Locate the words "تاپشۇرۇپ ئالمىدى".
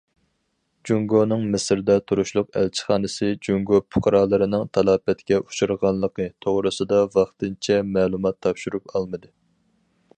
8.47-9.33